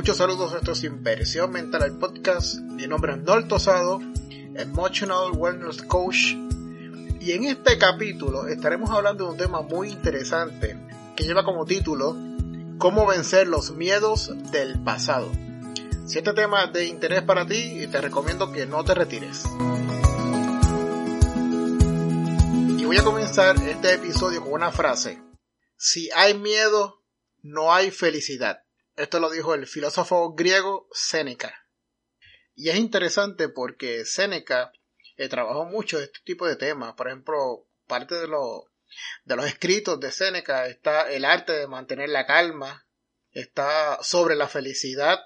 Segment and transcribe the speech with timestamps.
[0.00, 2.58] Muchos saludos a estos Inversión Mental al podcast.
[2.58, 4.00] Mi nombre es Nol Tosado,
[4.54, 6.36] Emotional Wellness Coach.
[7.20, 10.74] Y en este capítulo estaremos hablando de un tema muy interesante
[11.14, 12.16] que lleva como título
[12.78, 15.30] Cómo vencer los miedos del pasado.
[16.06, 19.44] Si este tema es de interés para ti, te recomiendo que no te retires.
[22.78, 25.22] Y voy a comenzar este episodio con una frase.
[25.76, 27.02] Si hay miedo,
[27.42, 28.62] no hay felicidad.
[29.00, 31.66] Esto lo dijo el filósofo griego Séneca.
[32.54, 34.72] Y es interesante porque Séneca
[35.16, 36.92] eh, trabajó mucho este tipo de temas.
[36.96, 38.66] Por ejemplo, parte de, los
[39.46, 42.86] escritos de Séneca está el arte de mantener la calma,
[43.30, 45.18] está sobre la felicidad,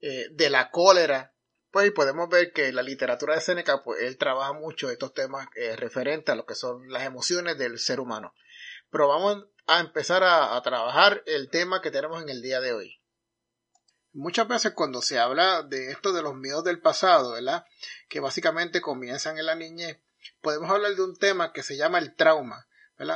[0.00, 1.34] eh, de la cólera.
[1.70, 5.76] Pues podemos ver que la literatura de Séneca, pues él trabaja mucho estos temas eh,
[5.76, 8.34] referentes a lo que son las emociones del ser humano.
[8.90, 13.00] Pero vamos a empezar a trabajar el tema que tenemos en el día de hoy.
[14.14, 17.64] Muchas veces cuando se habla de esto de los miedos del pasado, ¿verdad?
[18.08, 19.98] Que básicamente comienzan en la niñez,
[20.40, 22.68] podemos hablar de un tema que se llama el trauma.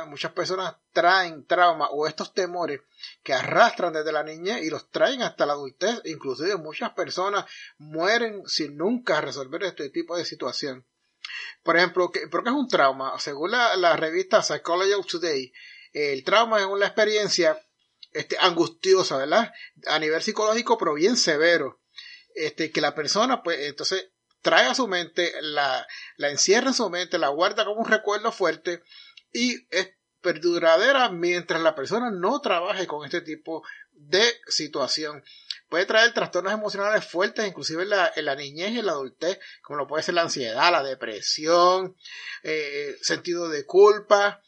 [0.07, 2.81] Muchas personas traen trauma o estos temores
[3.23, 6.01] que arrastran desde la niñez y los traen hasta la adultez.
[6.03, 7.45] Inclusive muchas personas
[7.77, 10.85] mueren sin nunca resolver este tipo de situación.
[11.63, 13.17] Por ejemplo, ¿qué, ¿por qué es un trauma?
[13.19, 15.53] Según la, revista Psychology Today,
[15.93, 17.57] el trauma es una experiencia
[18.11, 19.51] este, angustiosa, ¿verdad?
[19.87, 21.81] A nivel psicológico, pero bien severo.
[22.35, 25.85] Este, que la persona, pues, entonces, trae a su mente, la,
[26.17, 28.83] la encierra en su mente, la guarda como un recuerdo fuerte
[29.33, 35.23] y es perduradera mientras la persona no trabaje con este tipo de situación.
[35.69, 39.39] Puede traer trastornos emocionales fuertes, inclusive en la, en la niñez y en la adultez,
[39.61, 41.95] como lo puede ser la ansiedad, la depresión,
[42.43, 44.41] eh, sentido de culpa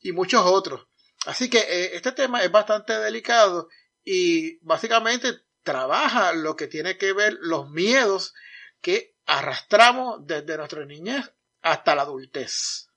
[0.00, 0.86] y muchos otros.
[1.26, 3.68] Así que eh, este tema es bastante delicado
[4.04, 8.32] y básicamente trabaja lo que tiene que ver los miedos
[8.80, 11.32] que arrastramos desde nuestra niñez
[11.62, 12.88] hasta la adultez.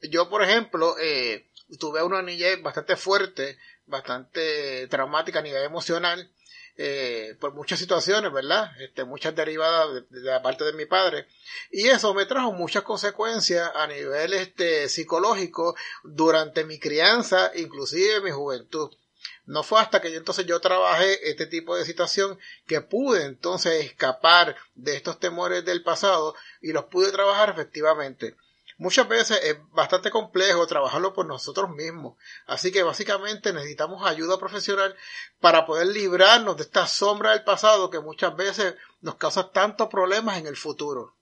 [0.00, 6.32] Yo, por ejemplo, eh, tuve una niñez bastante fuerte, bastante traumática a nivel emocional,
[6.80, 8.70] eh, por muchas situaciones, ¿verdad?
[8.80, 11.26] Este, muchas derivadas de, la parte de mi padre.
[11.72, 15.74] Y eso me trajo muchas consecuencias a nivel este, psicológico
[16.04, 18.96] durante mi crianza, inclusive mi juventud.
[19.44, 22.38] No fue hasta que yo entonces yo trabajé este tipo de situación
[22.68, 28.36] que pude entonces escapar de estos temores del pasado y los pude trabajar efectivamente
[28.78, 32.16] muchas veces es bastante complejo trabajarlo por nosotros mismos.
[32.46, 34.96] Así que básicamente necesitamos ayuda profesional
[35.40, 40.38] para poder librarnos de esta sombra del pasado que muchas veces nos causa tantos problemas
[40.38, 41.14] en el futuro.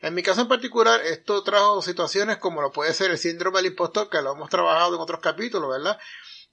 [0.00, 3.72] En mi caso en particular, esto trajo situaciones como lo puede ser el síndrome del
[3.72, 5.98] impostor, que lo hemos trabajado en otros capítulos, ¿verdad?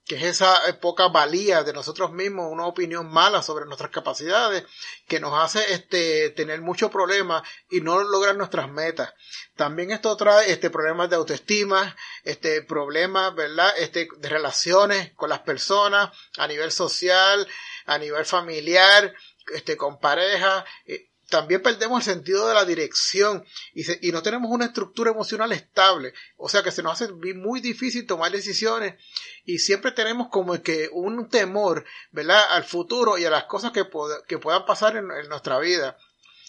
[0.05, 4.65] Que es esa poca valía de nosotros mismos, una opinión mala sobre nuestras capacidades,
[5.07, 9.13] que nos hace este, tener muchos problemas y no lograr nuestras metas.
[9.55, 13.73] También esto trae este, problemas de autoestima, este, problemas, ¿verdad?
[13.77, 17.47] Este, de relaciones con las personas, a nivel social,
[17.85, 19.13] a nivel familiar,
[19.53, 24.65] este, con pareja, eh, también perdemos el sentido de la dirección y, no tenemos una
[24.65, 26.13] estructura emocional estable.
[26.37, 29.01] O sea que se nos hace muy difícil tomar decisiones
[29.43, 32.39] y siempre tenemos como que un temor, ¿verdad?
[32.51, 35.97] Al futuro y a las cosas que, puedan pasar en, nuestra vida.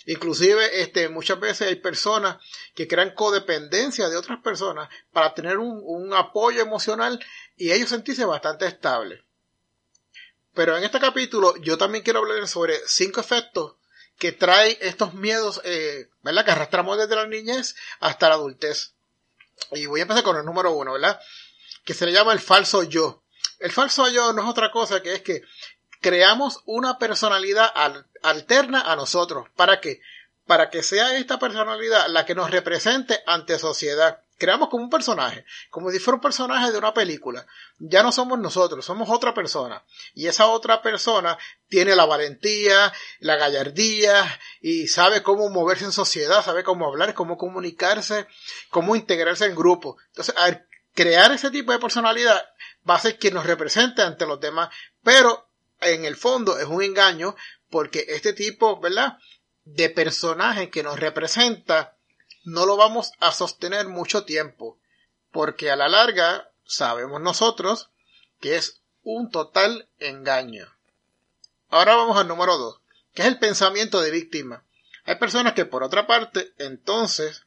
[0.04, 2.36] Inclusive, este, muchas veces hay personas
[2.74, 7.24] que crean codependencia de otras personas para tener un, un apoyo emocional
[7.56, 9.22] y ellos sentirse bastante estables.
[10.52, 13.76] Pero en este capítulo yo también quiero hablar sobre cinco efectos
[14.18, 16.44] que trae estos miedos, eh, ¿verdad?
[16.44, 18.94] Que arrastramos desde la niñez hasta la adultez.
[19.72, 21.20] Y voy a empezar con el número uno, ¿verdad?
[21.84, 23.22] Que se le llama el falso yo.
[23.58, 25.42] El falso yo no es otra cosa que es que
[26.00, 27.72] creamos una personalidad
[28.22, 29.48] alterna a nosotros.
[29.56, 30.00] ¿Para qué?
[30.46, 35.44] Para que sea esta personalidad la que nos represente ante sociedad creamos como un personaje,
[35.70, 37.46] como si fuera un personaje de una película.
[37.78, 39.84] Ya no somos nosotros, somos otra persona.
[40.14, 41.38] Y esa otra persona
[41.68, 44.24] tiene la valentía, la gallardía
[44.60, 48.26] y sabe cómo moverse en sociedad, sabe cómo hablar, cómo comunicarse,
[48.70, 49.96] cómo integrarse en grupo.
[50.08, 52.44] Entonces, al crear ese tipo de personalidad
[52.88, 54.68] va a ser quien nos represente ante los demás,
[55.02, 55.48] pero
[55.80, 57.34] en el fondo es un engaño
[57.70, 59.18] porque este tipo, ¿verdad?
[59.64, 61.96] De personaje que nos representa
[62.44, 64.78] no lo vamos a sostener mucho tiempo
[65.34, 67.90] porque a la larga sabemos nosotros
[68.40, 70.72] que es un total engaño.
[71.68, 72.80] Ahora vamos al número 2,
[73.14, 74.64] que es el pensamiento de víctima.
[75.04, 77.46] Hay personas que por otra parte entonces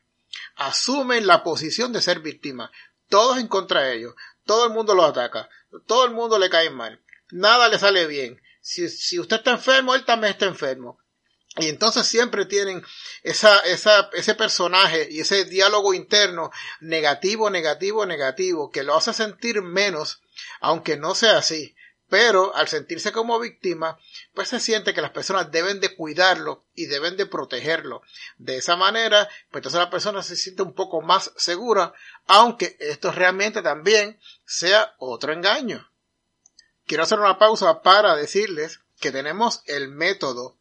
[0.55, 2.71] asumen la posición de ser víctima.
[3.07, 4.15] Todos en contra de ellos.
[4.45, 5.49] Todo el mundo los ataca.
[5.85, 7.01] Todo el mundo le cae mal.
[7.29, 8.41] Nada le sale bien.
[8.59, 10.99] Si, si usted está enfermo, él también está enfermo.
[11.57, 12.83] Y entonces siempre tienen
[13.23, 19.61] esa, esa, ese personaje y ese diálogo interno negativo, negativo, negativo, que lo hace sentir
[19.61, 20.21] menos,
[20.61, 21.75] aunque no sea así.
[22.09, 23.99] Pero al sentirse como víctima,
[24.33, 28.01] pues se siente que las personas deben de cuidarlo y deben de protegerlo.
[28.37, 31.93] De esa manera, pues entonces la persona se siente un poco más segura,
[32.27, 35.91] aunque esto realmente también sea otro engaño.
[36.85, 40.56] Quiero hacer una pausa para decirles que tenemos el método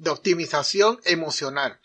[0.00, 1.78] de optimización emocional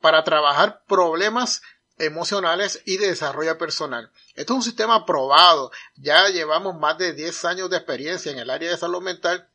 [0.00, 1.62] para trabajar problemas
[1.98, 4.10] emocionales y de desarrollo personal.
[4.34, 5.72] Esto es un sistema probado.
[5.96, 9.48] Ya llevamos más de 10 años de experiencia en el área de salud mental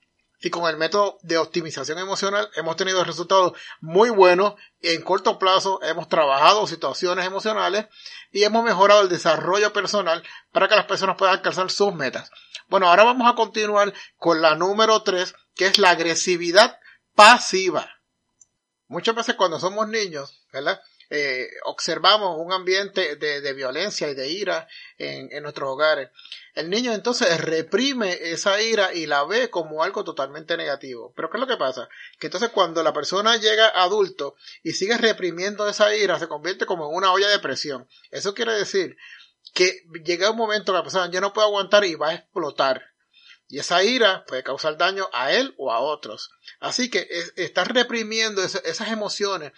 [0.43, 4.55] y con el método de optimización emocional hemos tenido resultados muy buenos.
[4.81, 7.85] En corto plazo hemos trabajado situaciones emocionales
[8.31, 12.31] y hemos mejorado el desarrollo personal para que las personas puedan alcanzar sus metas.
[12.67, 16.79] Bueno, ahora vamos a continuar con la número 3, que es la agresividad
[17.15, 18.00] pasiva.
[18.91, 20.81] Muchas veces cuando somos niños, ¿verdad?
[21.09, 24.67] Eh, observamos un ambiente de, violencia y de ira
[24.97, 26.09] en, nuestros hogares.
[26.55, 31.13] El niño entonces reprime esa ira y la ve como algo totalmente negativo.
[31.15, 31.87] Pero ¿qué es lo que pasa?
[32.19, 36.89] Que entonces cuando la persona llega adulto y sigue reprimiendo esa ira, se convierte como
[36.89, 37.87] en una olla de presión.
[38.09, 38.97] Eso quiere decir
[39.53, 42.90] que llega un momento que la persona ya no puede aguantar y va a explotar.
[43.51, 46.31] Y esa ira puede causar daño a él o a otros.
[46.61, 49.51] Así que estar reprimiendo esas emociones,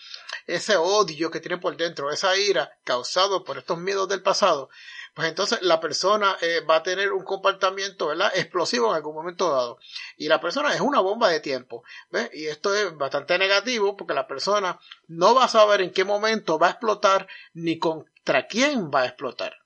[0.47, 4.71] ese odio que tiene por dentro, esa ira causado por estos miedos del pasado,
[5.13, 8.31] pues entonces la persona eh, va a tener un comportamiento ¿verdad?
[8.33, 9.77] explosivo en algún momento dado.
[10.17, 11.83] Y la persona es una bomba de tiempo.
[12.09, 12.31] ¿ves?
[12.33, 16.57] Y esto es bastante negativo porque la persona no va a saber en qué momento
[16.57, 19.62] va a explotar ni contra quién va a explotar.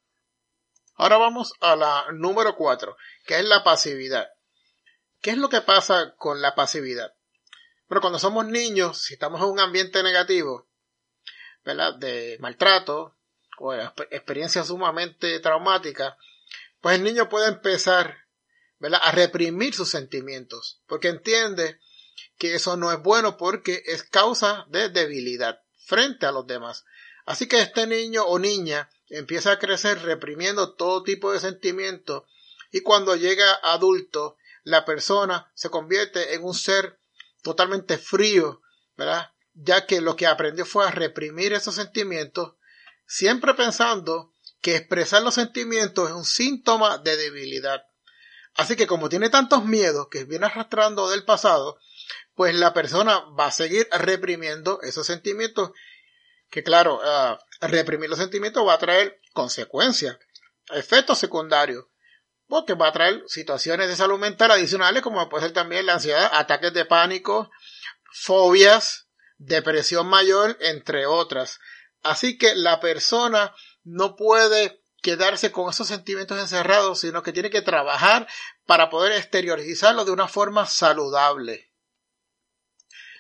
[0.97, 4.29] Ahora vamos a la número cuatro, que es la pasividad.
[5.21, 7.13] ¿Qué es lo que pasa con la pasividad?
[7.88, 10.67] Bueno, cuando somos niños, si estamos en un ambiente negativo,
[11.63, 11.95] ¿verdad?
[11.95, 13.15] De maltrato
[13.59, 16.17] o de experiencia sumamente traumática,
[16.81, 18.25] pues el niño puede empezar,
[18.79, 19.01] ¿verdad?
[19.03, 21.79] A reprimir sus sentimientos, porque entiende
[22.39, 26.85] que eso no es bueno porque es causa de debilidad frente a los demás.
[27.25, 32.24] Así que este niño o niña empieza a crecer reprimiendo todo tipo de sentimientos
[32.71, 37.00] y cuando llega adulto la persona se convierte en un ser
[37.42, 38.62] totalmente frío,
[38.98, 39.31] ¿verdad?
[39.54, 42.56] Ya que lo que aprendió fue a reprimir esos sentimientos,
[43.06, 47.86] siempre pensando que expresar los sentimientos es un síntoma de debilidad.
[48.56, 51.80] Así que como tiene tantos miedos que viene arrastrando del pasado,
[52.36, 55.71] pues la persona va a seguir reprimiendo esos sentimientos
[56.49, 60.17] que claro, uh, reprimir los sentimientos va a traer consecuencias,
[60.69, 61.85] efectos secundarios,
[62.47, 66.29] porque va a traer situaciones de salud mental adicionales, como puede ser también la ansiedad,
[66.33, 67.51] ataques de pánico,
[68.11, 69.07] fobias,
[69.38, 71.60] depresión mayor, entre otras.
[72.03, 77.62] Así que la persona no puede quedarse con esos sentimientos encerrados, sino que tiene que
[77.62, 78.27] trabajar
[78.65, 81.72] para poder exteriorizarlo de una forma saludable.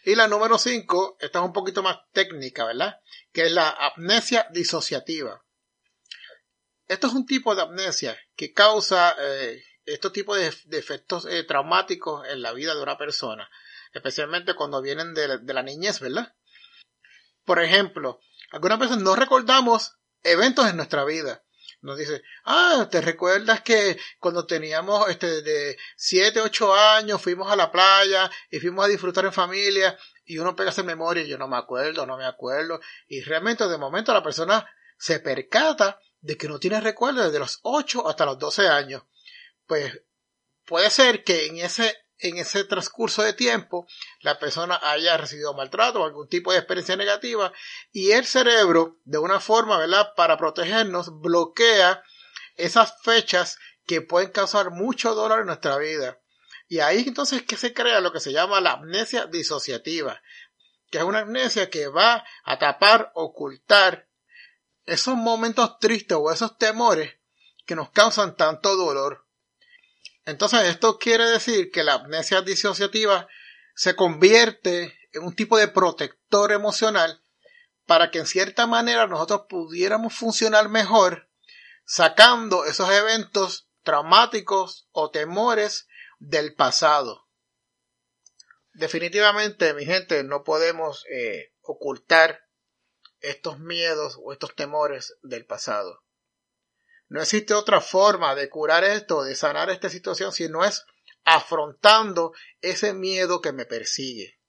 [0.07, 3.01] Y la número 5, esta es un poquito más técnica, ¿verdad?
[3.33, 5.43] Que es la amnesia disociativa.
[6.87, 10.47] Esto es un tipo de amnesia que causa eh, estos tipos de,
[10.77, 13.49] efectos eh, traumáticos en la vida de una persona,
[13.91, 16.33] especialmente cuando vienen de, de la niñez, ¿verdad?
[17.43, 18.21] Por ejemplo,
[18.51, 21.43] algunas veces no recordamos eventos en nuestra vida,
[21.87, 27.55] nos dice, ah, ¿te recuerdas que cuando teníamos este de 7, 8 años fuimos a
[27.55, 31.37] la playa y fuimos a disfrutar en familia y uno pega esa memoria y yo
[31.37, 36.35] no me acuerdo, no me acuerdo y realmente de momento la persona se percata de
[36.35, 39.03] que no tiene recuerdo desde los 8 hasta los 12 años.
[39.65, 40.01] Pues
[40.65, 43.87] puede ser que en ese en ese transcurso de tiempo
[44.21, 47.51] la persona haya recibido maltrato o algún tipo de experiencia negativa
[47.91, 50.13] y el cerebro de una forma, ¿verdad?
[50.15, 52.03] Para protegernos bloquea
[52.55, 56.19] esas fechas que pueden causar mucho dolor en nuestra vida.
[56.67, 60.21] Y ahí entonces que se crea lo que se llama la amnesia disociativa,
[60.91, 64.09] que es una amnesia que va a tapar, ocultar
[64.85, 67.13] esos momentos tristes o esos temores
[67.65, 69.26] que nos causan tanto dolor.
[70.27, 73.29] Entonces, esto quiere decir que la amnesia disociativa
[73.73, 77.23] se convierte en un tipo de protector emocional
[77.85, 81.29] para que en cierta manera nosotros pudiéramos funcionar mejor
[81.85, 85.87] sacando esos eventos traumáticos o temores
[86.19, 87.29] del pasado.
[88.73, 92.41] Definitivamente, mi gente, no podemos eh, ocultar
[93.21, 96.03] estos miedos o estos temores del pasado.
[97.09, 100.85] No existe otra forma de curar esto, de sanar esta situación, si no es
[101.23, 104.39] afrontando ese miedo que me persigue.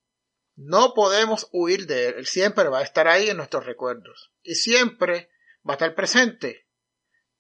[0.57, 4.57] No podemos huir de él, él siempre va a estar ahí en nuestros recuerdos y
[4.57, 5.31] siempre
[5.69, 6.67] va a estar presente.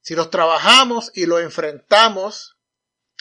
[0.00, 2.58] Si los trabajamos y lo enfrentamos,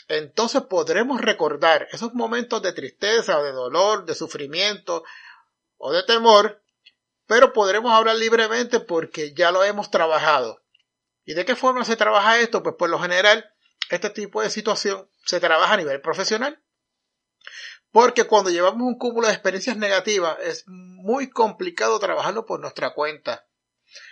[0.07, 5.03] entonces podremos recordar esos momentos de tristeza de dolor, de sufrimiento
[5.77, 6.63] o de temor,
[7.25, 10.61] pero podremos hablar libremente porque ya lo hemos trabajado.
[11.27, 12.63] ¿Y de qué forma se trabaja esto?
[12.63, 13.53] Pues por lo general,
[13.89, 16.63] este tipo de situación se trabaja a nivel profesional.
[17.91, 23.45] Porque cuando llevamos un cúmulo de experiencias negativas es muy complicado trabajarlo por nuestra cuenta.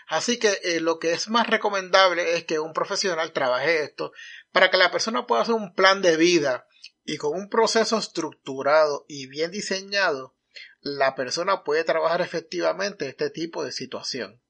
[0.07, 4.11] Así que eh, lo que es más recomendable es que un profesional trabaje esto
[4.51, 6.67] para que la persona pueda hacer un plan de vida
[7.05, 10.35] y con un proceso estructurado y bien diseñado,
[10.81, 14.41] la persona puede trabajar efectivamente este tipo de situación.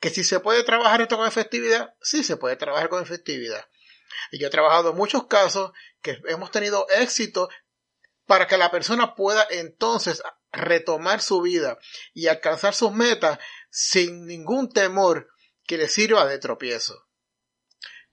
[0.00, 3.66] Que si se puede trabajar esto con efectividad, sí se puede trabajar con efectividad.
[4.30, 7.48] Y yo he trabajado muchos casos que hemos tenido éxito
[8.26, 11.78] para que la persona pueda entonces retomar su vida
[12.12, 13.38] y alcanzar sus metas
[13.70, 15.28] sin ningún temor
[15.64, 17.06] que le sirva de tropiezo.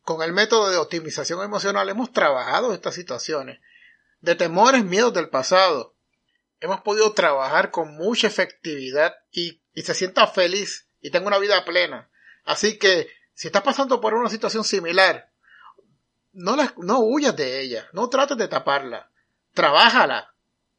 [0.01, 3.59] Con el método de optimización emocional hemos trabajado estas situaciones
[4.19, 5.95] de temores, miedos del pasado.
[6.59, 11.63] Hemos podido trabajar con mucha efectividad y, y se sienta feliz y tengo una vida
[11.63, 12.09] plena.
[12.45, 15.29] Así que si estás pasando por una situación similar,
[16.33, 19.11] no, no huyas de ella, no trates de taparla,
[19.53, 20.33] trabájala,